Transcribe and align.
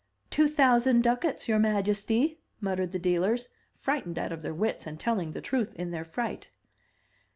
"Two 0.31 0.47
thousand 0.47 1.03
ducats, 1.03 1.47
your 1.47 1.59
majesty," 1.59 2.39
muttered 2.59 2.91
the 2.91 2.97
dealers, 2.97 3.49
frightened 3.75 4.17
out 4.17 4.31
of 4.31 4.41
their 4.41 4.51
wits, 4.51 4.87
and 4.87 4.99
telling 4.99 5.29
the 5.29 5.41
truth 5.41 5.75
in 5.75 5.91
their 5.91 6.03
fright. 6.03 6.49